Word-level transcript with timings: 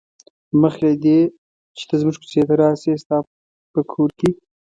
مخکې 0.61 0.83
له 0.87 0.93
دې 1.03 1.19
چې 1.77 1.83
ته 1.89 1.95
زموږ 2.01 2.15
کوڅې 2.19 2.41
ته 2.47 2.53
راشې 2.61 2.93
ستا 3.03 3.17
په 3.73 3.81
کور 3.91 4.09
کې. 4.19 4.29